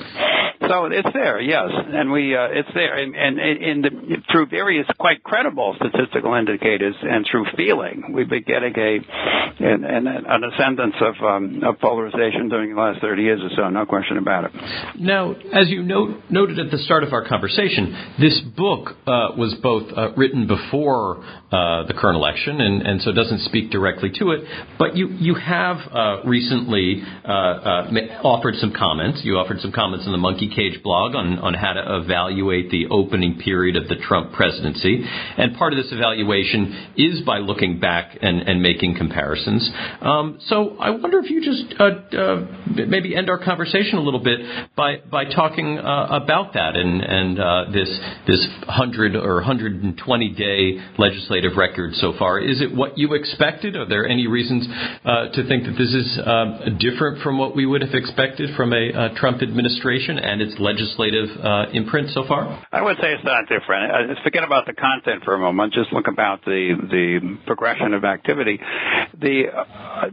So 0.68 0.84
it's 0.84 1.08
there, 1.14 1.40
yes, 1.40 1.68
and 1.72 2.12
we 2.12 2.36
uh, 2.36 2.48
it's 2.50 2.68
there, 2.74 2.96
and, 2.96 3.14
and 3.16 3.38
in 3.38 3.82
the, 3.82 3.90
through 4.30 4.46
various 4.46 4.86
quite 4.98 5.22
credible 5.22 5.74
statistical 5.76 6.34
indicators 6.34 6.94
and 7.02 7.26
through 7.30 7.46
feeling, 7.56 8.12
we've 8.12 8.28
been 8.28 8.44
getting 8.44 8.74
a 8.76 8.98
an, 9.60 9.84
an, 9.84 10.06
an 10.06 10.44
ascendance 10.44 10.94
of, 11.00 11.24
um, 11.24 11.62
of 11.64 11.78
polarization 11.80 12.48
during 12.48 12.74
the 12.74 12.80
last 12.80 13.00
30 13.00 13.22
years 13.22 13.40
or 13.42 13.50
so. 13.56 13.68
No 13.68 13.86
question 13.86 14.18
about 14.18 14.44
it. 14.44 14.52
Now, 14.98 15.34
as 15.52 15.68
you 15.68 15.82
note, 15.82 16.22
noted 16.30 16.58
at 16.58 16.70
the 16.70 16.78
start 16.78 17.02
of 17.02 17.12
our 17.12 17.26
conversation, 17.26 18.14
this 18.20 18.40
book 18.56 18.90
uh, 19.06 19.34
was 19.36 19.56
both 19.62 19.90
uh, 19.96 20.12
written 20.16 20.46
before 20.46 21.18
uh, 21.50 21.86
the 21.86 21.94
current 21.98 22.16
election, 22.16 22.60
and, 22.60 22.82
and 22.82 23.00
so 23.02 23.12
doesn't 23.12 23.40
speak 23.40 23.70
directly 23.70 24.10
to 24.18 24.30
it. 24.30 24.44
But 24.78 24.96
you 24.96 25.08
you 25.08 25.34
have 25.34 25.78
uh, 25.90 26.22
recently 26.24 27.02
uh, 27.24 27.88
offered 28.22 28.54
some 28.56 28.72
comments. 28.76 29.20
You 29.24 29.36
offered 29.38 29.60
some 29.60 29.72
comments 29.72 30.06
on 30.06 30.12
the 30.12 30.18
Monkey 30.18 30.50
Cage 30.58 30.82
blog 30.82 31.14
on 31.14 31.38
on 31.38 31.54
how 31.54 31.72
to 31.72 32.00
evaluate 32.02 32.70
the 32.70 32.86
opening 32.90 33.38
period 33.38 33.76
of 33.76 33.86
the 33.86 33.94
Trump 33.94 34.32
presidency, 34.32 35.04
and 35.36 35.56
part 35.56 35.72
of 35.72 35.78
this 35.78 35.92
evaluation 35.92 36.92
is 36.96 37.20
by 37.22 37.38
looking 37.38 37.78
back 37.78 38.18
and, 38.20 38.40
and 38.40 38.60
making 38.60 38.96
comparisons. 38.96 39.70
Um, 40.00 40.40
so 40.46 40.76
I 40.80 40.90
wonder 40.90 41.20
if 41.20 41.30
you 41.30 41.44
just 41.44 41.80
uh, 41.80 42.86
maybe 42.88 43.14
end 43.14 43.30
our 43.30 43.38
conversation 43.38 43.98
a 43.98 44.02
little 44.02 44.22
bit 44.22 44.40
by 44.74 44.96
by 45.10 45.26
talking 45.26 45.78
about 45.78 46.54
that 46.54 46.74
and 46.74 47.02
and 47.02 47.38
this 47.72 47.88
this 48.26 48.46
hundred 48.66 49.14
or 49.14 49.36
120 49.36 50.28
day 50.34 50.80
legislative 50.98 51.56
record 51.56 51.94
so 51.94 52.14
far. 52.18 52.40
Is 52.40 52.60
it 52.60 52.74
what 52.74 52.98
you 52.98 53.14
expected? 53.14 53.76
Are 53.76 53.86
there 53.86 54.08
any 54.08 54.26
reasons 54.26 54.66
uh, 55.04 55.28
to 55.28 55.46
think 55.46 55.64
that 55.64 55.76
this 55.78 55.94
is 55.94 56.18
uh, 56.18 56.70
different 56.78 57.22
from 57.22 57.38
what 57.38 57.54
we 57.54 57.66
would 57.66 57.82
have 57.82 57.94
expected 57.94 58.56
from 58.56 58.72
a 58.72 58.92
uh, 58.92 59.14
Trump 59.16 59.42
administration 59.42 60.18
and 60.18 60.42
its 60.42 60.47
legislative 60.58 61.28
uh, 61.42 61.66
imprint 61.72 62.10
so 62.10 62.24
far? 62.26 62.64
I 62.72 62.82
would 62.82 62.96
say 63.00 63.12
it's 63.12 63.24
not 63.24 63.48
different. 63.48 63.92
Uh, 63.92 64.22
forget 64.22 64.44
about 64.44 64.66
the 64.66 64.74
content 64.74 65.24
for 65.24 65.34
a 65.34 65.38
moment. 65.38 65.74
Just 65.74 65.92
look 65.92 66.06
about 66.08 66.44
the 66.44 66.74
the 66.90 67.38
progression 67.46 67.94
of 67.94 68.04
activity. 68.04 68.60
The 69.20 69.44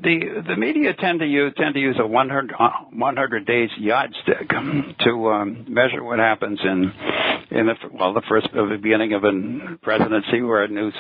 the 0.02 0.44
the 0.48 0.56
media 0.56 0.94
tend 0.94 1.20
to 1.20 1.26
use 1.26 1.54
tend 1.58 1.76
to 1.76 1.80
use 1.80 1.98
a 2.00 2.08
100, 2.08 2.54
100 2.92 3.46
days 3.46 3.70
yardstick 3.78 4.50
to 5.06 5.30
um, 5.30 5.66
measure 5.68 6.04
what 6.04 6.20
happens 6.20 6.60
in 6.64 6.92
in 7.52 7.68
the 7.68 7.76
well 7.94 8.14
the 8.14 8.24
first 8.28 8.48
the 8.54 8.78
beginning 8.82 9.14
of 9.14 9.24
a 9.24 9.78
presidency 9.82 10.42
where 10.42 10.64
a 10.64 10.68
new 10.68 10.92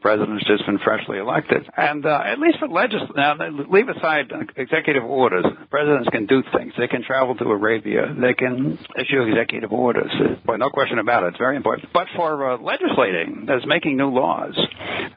president 0.00 0.40
has 0.40 0.46
just 0.46 0.66
been 0.66 0.78
freshly 0.78 1.18
elected. 1.18 1.66
And 1.76 2.04
uh, 2.04 2.22
at 2.24 2.38
least 2.38 2.58
for 2.58 2.68
legislature, 2.68 3.12
now 3.16 3.36
leave 3.68 3.88
aside 3.88 4.32
executive 4.56 5.04
orders. 5.04 5.44
Presidents 5.70 6.08
can 6.10 6.26
do 6.26 6.42
things. 6.56 6.72
They 6.78 6.88
can 6.88 7.02
travel 7.02 7.34
to 7.36 7.44
Arabia. 7.44 8.14
They 8.20 8.34
can 8.34 8.49
issue 8.96 9.22
executive 9.22 9.72
orders. 9.72 10.10
No 10.46 10.70
question 10.70 10.98
about 10.98 11.24
it. 11.24 11.28
It's 11.28 11.38
very 11.38 11.56
important. 11.56 11.88
But 11.92 12.06
for 12.16 12.52
uh, 12.52 12.58
legislating, 12.58 13.48
as 13.48 13.66
making 13.66 13.96
new 13.96 14.10
laws, 14.10 14.58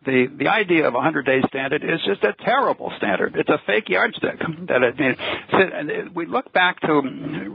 the 0.06 0.28
the 0.38 0.48
idea 0.48 0.88
of 0.88 0.94
a 0.94 0.98
100 0.98 1.26
day 1.26 1.42
standard 1.48 1.84
is 1.84 2.00
just 2.06 2.24
a 2.24 2.34
terrible 2.44 2.92
standard. 2.98 3.36
It's 3.36 3.50
a 3.50 3.60
fake 3.66 3.90
yardstick. 3.90 4.40
That 4.68 4.84
it, 4.84 6.16
we 6.16 6.26
look 6.26 6.54
back 6.54 6.80
to 6.82 7.02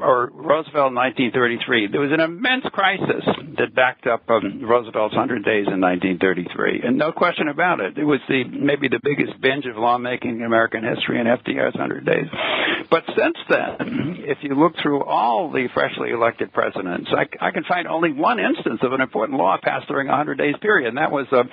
or 0.03 0.31
Roosevelt 0.33 0.91
in 0.91 0.99
1933. 1.33 1.89
There 1.89 2.01
was 2.01 2.13
an 2.13 2.21
immense 2.21 2.65
crisis 2.73 3.25
that 3.59 3.75
backed 3.75 4.07
up 4.07 4.29
um, 4.31 4.63
Roosevelt's 4.63 5.15
100 5.15 5.45
days 5.45 5.67
in 5.67 5.81
1933, 5.81 6.83
and 6.85 6.99
no 6.99 7.13
question 7.13 7.49
about 7.49 7.81
it. 7.81 7.99
It 7.99 8.05
was 8.05 8.21
the 8.29 8.45
maybe 8.45 8.89
the 8.89 9.01
biggest 9.03 9.41
binge 9.41 9.67
of 9.67 9.77
lawmaking 9.77 10.41
in 10.41 10.45
American 10.45 10.85
history 10.85 11.21
in 11.21 11.27
FDR's 11.27 11.75
100 11.75 12.05
days. 12.05 12.27
But 12.91 13.05
since 13.07 13.37
then, 13.49 14.17
if 14.21 14.39
you 14.43 14.55
look 14.55 14.73
through 14.83 15.05
all 15.05 15.51
the 15.51 15.68
freshly 15.75 16.11
elected 16.11 16.53
presidents, 16.53 17.11
I, 17.13 17.47
I 17.47 17.51
can 17.51 17.65
find 17.65 17.87
only 17.87 18.13
one 18.13 18.39
instance 18.39 18.81
of 18.83 18.93
an 18.93 19.01
important 19.01 19.39
law 19.39 19.57
passed 19.63 19.89
during 19.89 20.09
a 20.09 20.11
100 20.11 20.39
days 20.39 20.55
period, 20.61 20.89
and 20.89 20.99
that 20.99 21.11
was 21.11 21.27
uh, 21.33 21.45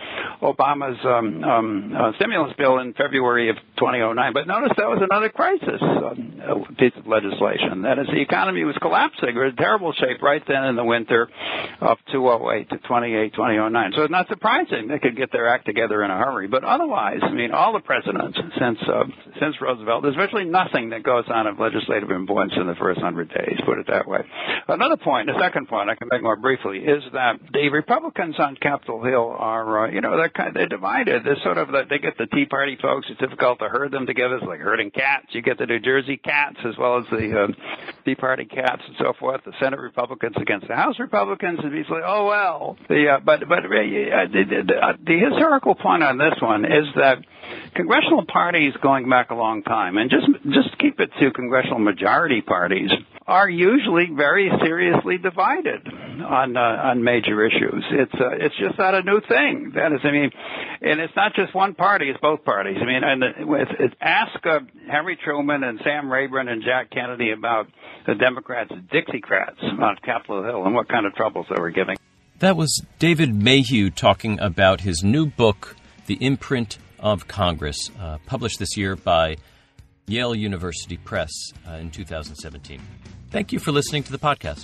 Obama's 0.41 0.99
um, 1.05 1.43
um, 1.43 1.93
uh, 1.95 2.11
stimulus 2.17 2.53
bill 2.57 2.79
in 2.79 2.93
February 2.93 3.49
of 3.49 3.57
2009. 3.77 4.33
But 4.33 4.47
notice 4.47 4.71
that 4.77 4.87
was 4.87 5.01
another 5.01 5.29
crisis 5.29 5.81
um, 5.81 6.75
piece 6.77 6.93
of 6.97 7.07
legislation. 7.07 7.83
That 7.83 7.99
is, 7.99 8.07
the 8.07 8.21
economy 8.21 8.63
was 8.63 8.75
collapsing. 8.81 9.29
It 9.29 9.39
was 9.39 9.51
in 9.51 9.57
terrible 9.57 9.93
shape 9.93 10.21
right 10.21 10.43
then 10.47 10.65
in 10.65 10.75
the 10.75 10.85
winter. 10.85 11.29
Of 11.81 11.97
2008 12.11 12.69
to 12.69 12.77
28, 12.87 13.33
2009. 13.33 13.91
So 13.95 14.03
it's 14.03 14.11
not 14.11 14.27
surprising 14.29 14.87
they 14.87 14.99
could 14.99 15.17
get 15.17 15.31
their 15.31 15.49
act 15.49 15.65
together 15.65 16.03
in 16.03 16.11
a 16.11 16.17
hurry. 16.17 16.47
But 16.47 16.63
otherwise, 16.63 17.19
I 17.21 17.31
mean, 17.31 17.51
all 17.51 17.73
the 17.73 17.79
presidents 17.79 18.37
since 18.57 18.79
uh, 18.87 19.03
since 19.39 19.55
Roosevelt, 19.61 20.03
there's 20.03 20.15
virtually 20.15 20.45
nothing 20.45 20.89
that 20.89 21.03
goes 21.03 21.25
on 21.27 21.47
of 21.47 21.59
legislative 21.59 22.11
importance 22.11 22.53
in 22.55 22.67
the 22.67 22.75
first 22.75 23.01
hundred 23.01 23.29
days. 23.29 23.59
Put 23.65 23.79
it 23.79 23.87
that 23.87 23.94
way. 24.07 24.19
Another 24.67 24.97
point, 24.97 25.27
the 25.27 25.39
second 25.39 25.67
point 25.67 25.89
I 25.89 25.95
can 25.95 26.07
make 26.11 26.23
more 26.23 26.35
briefly, 26.35 26.79
is 26.79 27.03
that 27.13 27.35
the 27.53 27.69
Republicans 27.69 28.35
on 28.39 28.55
Capitol 28.55 29.03
Hill 29.03 29.35
are, 29.37 29.85
uh, 29.85 29.91
you 29.91 30.01
know, 30.01 30.17
they're 30.17 30.29
kind 30.29 30.49
of, 30.49 30.53
they're 30.55 30.67
divided. 30.67 31.23
They're 31.23 31.37
sort 31.43 31.59
of 31.59 31.69
they 31.87 31.99
get 31.99 32.17
the 32.17 32.25
Tea 32.25 32.45
Party 32.45 32.75
folks. 32.81 33.05
It's 33.09 33.19
difficult 33.19 33.59
to 33.59 33.69
herd 33.69 33.91
them 33.91 34.07
together. 34.07 34.37
It's 34.37 34.45
like 34.45 34.59
herding 34.59 34.89
cats. 34.89 35.27
You 35.31 35.43
get 35.43 35.59
the 35.59 35.67
New 35.67 35.79
Jersey 35.79 36.17
cats 36.17 36.57
as 36.65 36.75
well 36.79 36.97
as 36.97 37.05
the 37.11 37.43
uh, 37.43 37.47
Tea 38.05 38.15
Party 38.15 38.45
cats 38.45 38.81
and 38.87 38.95
so 38.97 39.13
forth. 39.19 39.41
The 39.45 39.53
Senate 39.61 39.79
Republicans 39.79 40.35
against 40.41 40.67
the 40.67 40.75
House 40.75 40.95
Republicans, 40.99 41.59
and 41.63 41.71
he's 41.71 41.89
like, 41.89 42.03
oh 42.05 42.25
well. 42.25 42.77
The 42.89 43.17
uh, 43.17 43.19
but 43.23 43.47
but 43.47 43.65
uh, 43.65 43.69
the, 43.69 44.63
the, 44.65 44.75
uh, 44.75 44.93
the 45.05 45.19
historical 45.29 45.75
point 45.75 46.03
on 46.03 46.17
this 46.17 46.41
one 46.41 46.65
is 46.65 46.87
that 46.95 47.19
congressional 47.75 48.25
parties 48.25 48.73
going 48.81 49.07
back 49.07 49.29
a 49.29 49.35
long 49.35 49.61
time, 49.61 49.97
and 49.97 50.09
just 50.09 50.25
just 50.51 50.75
keep 50.79 50.99
it 50.99 51.11
to 51.19 51.31
congressional 51.31 51.79
majority 51.79 52.41
parties 52.41 52.89
are 53.27 53.49
usually 53.49 54.07
very 54.13 54.51
seriously 54.63 55.17
divided 55.17 55.87
on 55.87 56.55
uh, 56.55 56.59
on 56.59 57.03
major 57.03 57.43
issues. 57.45 57.83
It's 57.91 58.13
uh, 58.13 58.29
it's 58.39 58.55
just 58.57 58.77
not 58.77 58.93
a 58.93 59.01
new 59.01 59.19
thing. 59.21 59.71
That 59.73 59.91
is, 59.93 59.99
I 60.03 60.11
mean, 60.11 60.29
and 60.81 60.99
it's 60.99 61.15
not 61.15 61.33
just 61.33 61.53
one 61.55 61.73
party; 61.73 62.09
it's 62.09 62.19
both 62.21 62.45
parties. 62.45 62.77
I 62.79 62.85
mean, 62.85 63.03
and 63.03 63.23
it's 63.79 63.95
ask 63.99 64.45
uh, 64.45 64.59
Harry 64.89 65.17
Truman 65.23 65.63
and 65.63 65.79
Sam 65.83 66.11
Rayburn 66.11 66.47
and 66.47 66.61
Jack 66.63 66.91
Kennedy 66.91 67.31
about 67.31 67.67
the 68.05 68.13
Democrats' 68.13 68.71
Dixiecrats 68.71 69.63
on 69.63 69.97
Capitol 70.03 70.43
Hill 70.43 70.65
and 70.65 70.75
what 70.75 70.87
kind 70.87 71.07
of 71.07 71.15
troubles 71.15 71.47
they 71.49 71.59
were 71.59 71.71
giving. 71.71 71.97
That 72.39 72.55
was 72.55 72.85
David 72.99 73.33
Mayhew 73.33 73.89
talking 73.89 74.39
about 74.39 74.81
his 74.81 75.03
new 75.03 75.25
book, 75.25 75.75
The 76.05 76.15
Imprint 76.15 76.77
of 76.99 77.27
Congress, 77.27 77.89
uh, 77.99 78.19
published 78.27 78.59
this 78.59 78.77
year 78.77 78.95
by 78.95 79.37
Yale 80.07 80.35
University 80.35 80.97
Press 80.97 81.31
uh, 81.67 81.75
in 81.75 81.89
2017. 81.89 82.79
Thank 83.35 83.51
you 83.51 83.59
for 83.59 83.73
listening 83.73 84.01
to 84.03 84.13
the 84.13 84.17
podcast. 84.17 84.63